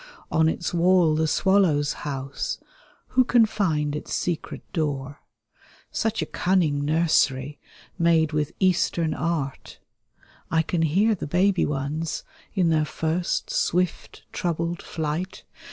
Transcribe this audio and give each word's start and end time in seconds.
On 0.31 0.49
its 0.49 0.73
wall 0.73 1.13
the 1.13 1.27
swallows 1.27 1.93
house, 2.01 2.57
who 3.09 3.23
can 3.23 3.45
find 3.45 3.95
its 3.95 4.15
secret 4.15 4.63
door? 4.73 5.21
Such 5.91 6.23
a 6.23 6.25
cimning 6.25 6.81
nursery, 6.81 7.59
made 7.99 8.31
with 8.31 8.51
Eastern 8.59 9.13
art. 9.13 9.77
I 10.49 10.63
can 10.63 10.81
hear 10.81 11.13
the 11.13 11.27
baby 11.27 11.67
ones, 11.67 12.23
in 12.55 12.69
their 12.69 12.83
first, 12.83 13.51
swift, 13.51 14.23
troubled 14.31 14.81
flight. 14.81 15.43